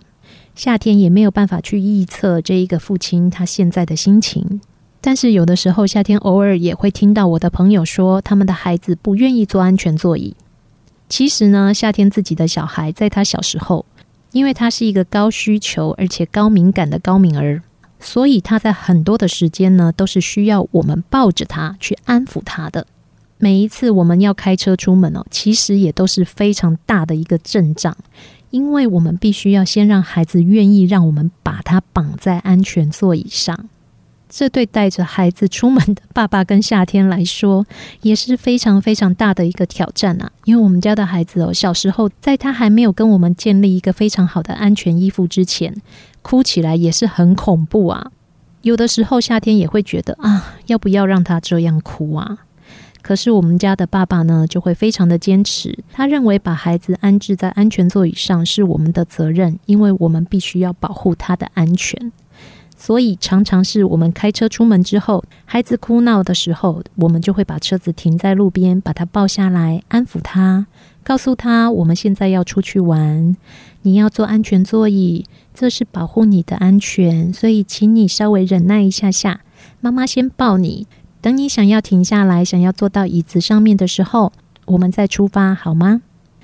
[0.59, 4.59] 夏天也没有办法去预测这一个父亲他现在的心情。
[4.99, 10.35] 但是有的时候，夏天偶尔也会听到我的朋友说，他们的孩子不愿意坐安全座椅。
[11.07, 13.85] 其实呢，夏天自己的小孩在他小时候，
[14.33, 17.61] 因为他是一个高需求而且高敏感的高敏儿。
[18.01, 22.85] 所以他在很多的时间呢，都是需要我们抱着他去安抚他的。
[23.37, 27.95] 每一次我们要开车出门哦，其实也都是非常大的一个阵仗，
[28.51, 33.69] 因为我们必须要先让孩子愿意让我们把他绑在安全座椅上。
[34.31, 37.65] 这对带着孩子出门的爸爸跟夏天来说，
[38.03, 40.31] 也是非常非常大的一个挑战啊！
[40.45, 45.75] 因为我们家的孩子哦，小时候在他还没有跟我们建立一个非常好的安全依附之前，
[46.21, 48.11] 哭起来也是很恐怖啊。
[48.61, 52.37] 有的时候夏天也会觉得啊，要不要让他这样哭啊？
[53.01, 62.11] 可是我们家的爸爸呢，就会非常的坚持，他认为把孩子安置在安全座椅上是我们的责任，因为我们必须要保护他的安全。
[62.77, 70.65] 所以常常是我们开车出门之后，孩子哭闹的时候，我们就会把车子停在路边，把他抱下来，安抚他，
[71.03, 73.35] 告诉他我们现在要出去玩，
[73.81, 79.41] 你要坐安全座椅，这是保护你的安全，所以请你稍微忍耐一下下，
[79.81, 80.87] 妈妈先抱你，
[81.21, 84.31] 等你想要停下来，想要坐到椅子上面的时候，
[84.65, 86.01] 我们再出发，好吗？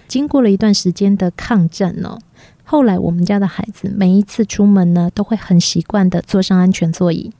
[0.08, 2.20] 经过了一段时间的抗争哦。
[2.64, 7.32] 后来，我们家的孩子每一次出门呢，都会很习惯的坐上安全座椅，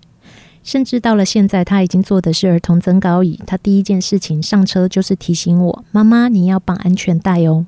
[0.64, 3.40] 甚至到了现在，他已经坐的是儿童增高椅。
[3.46, 7.66] 他第一件事情上车就是提醒我：“妈妈，你要绑安全带哦。”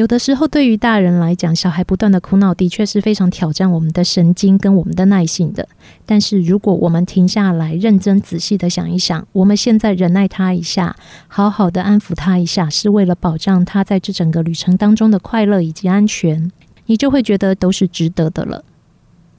[0.00, 5.68] 有的时候，对于大人来讲，小孩不断的哭闹，的确是非常挑战我们的神经跟我们的耐性的。
[6.06, 10.96] 但是，如果我们停下来，认真仔细的想一想，我们现在忍耐他一下，
[11.28, 16.50] 好好的安抚他一下，是为了保障他在这整个旅程当中的快乐以及安全，
[16.86, 18.64] 你就会觉得都是值得的了。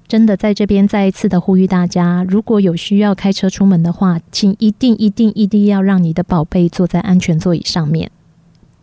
[0.07, 8.12] 真的，在这边再一次的呼吁大家，如果有需要开车出门的话，请一定一定一定要让你的宝贝坐在安全座椅上面。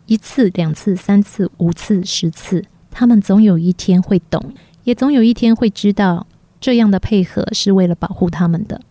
[0.09, 4.53] 一次、两次、三次、五次、十次，他们总有一天会懂，
[4.83, 6.25] 也总有一天会知道，
[6.59, 8.81] 这样的配合是为了保护他们的。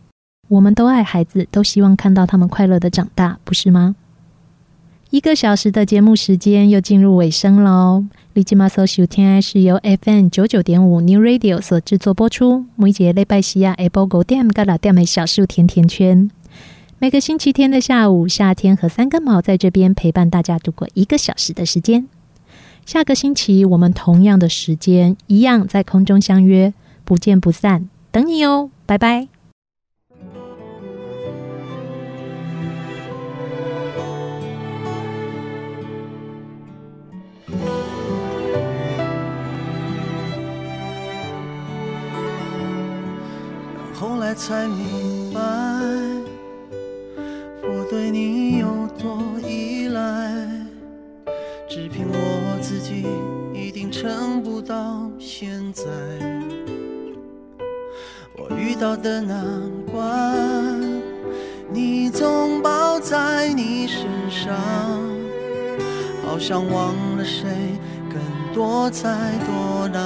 [0.46, 3.96] 我们都爱孩子，都希望看到他们快乐的长大，不是吗？
[5.10, 8.04] 一个小时的节目时间又进入尾声喽。
[8.34, 16.30] 立即马搜收听是由 FM 九九点五 New Radio 所制作播出，每节礼拜四啊下晡五点到六点的小树甜甜圈。
[17.00, 22.08] 每个星期天的下午，夏天和三根毛在这边陪伴大家度过一个小时的时间。
[22.84, 26.74] 下个星期我们同样的时间，一样在空中相约，
[27.04, 29.28] 不见不散，等你哦，拜拜。
[43.94, 45.67] 后来才明白。
[47.90, 48.66] 对你有
[48.98, 49.18] 多
[49.48, 50.00] 依赖，
[51.66, 53.06] 只凭我自己
[53.54, 55.84] 一定撑不到现在。
[58.36, 60.78] 我遇到的难关，
[61.72, 64.54] 你总抱在你身上，
[66.26, 67.48] 好像忘了谁
[68.10, 68.20] 更
[68.52, 69.08] 多灾
[69.46, 70.02] 多难，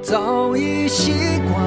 [0.00, 1.12] 早已习
[1.50, 1.60] 惯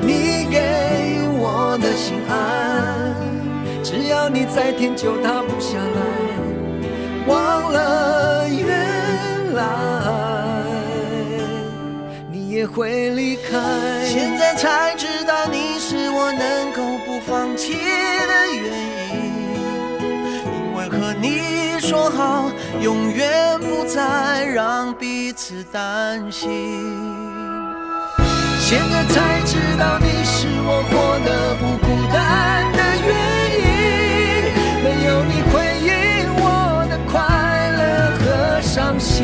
[0.00, 3.12] 你给我的心安，
[3.82, 6.00] 只要你再天就塌不下来，
[7.26, 9.60] 忘了原来
[12.30, 13.58] 你也会离开。
[14.06, 18.62] 现在才知道你是我能够不放弃的原
[19.16, 19.18] 因，
[20.46, 27.31] 因为和你说好永远不再让彼此担心。
[28.72, 33.12] 现在才知道你是我活得不孤单的原
[33.60, 33.68] 因，
[34.82, 35.52] 没有你回
[35.84, 35.92] 应
[36.40, 36.42] 我
[36.88, 37.12] 的快
[37.76, 37.82] 乐
[38.16, 38.24] 和
[38.62, 39.20] 伤心，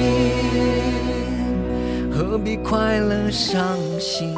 [2.13, 4.37] 何必快乐伤心？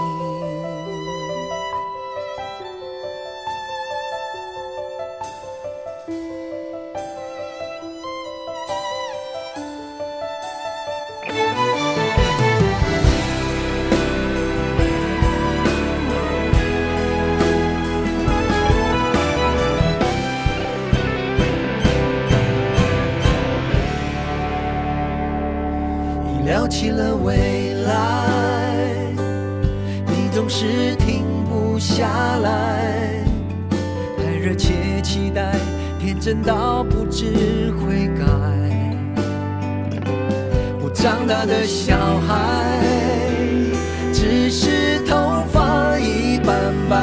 [36.30, 38.24] 等到不知悔改
[40.80, 42.78] 我长大的小孩
[44.12, 47.02] 只是头发已斑白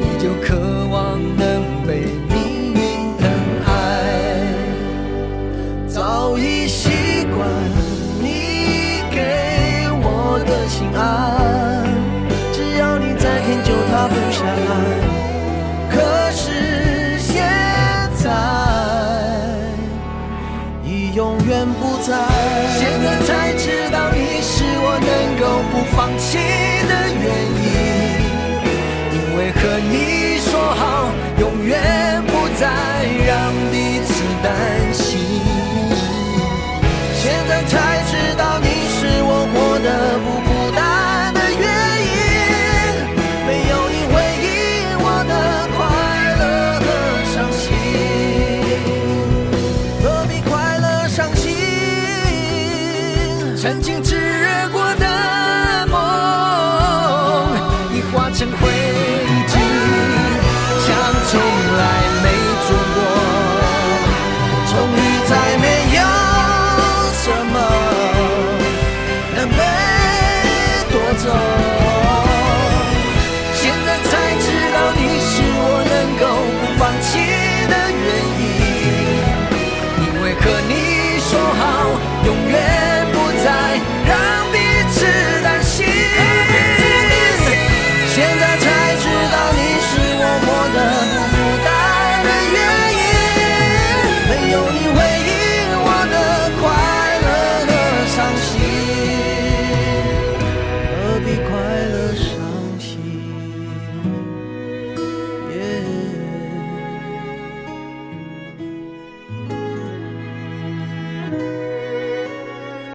[0.00, 0.58] 依旧渴
[0.90, 3.30] 望能被命运疼
[3.64, 3.70] 爱
[5.86, 6.90] 早已习
[7.26, 7.91] 惯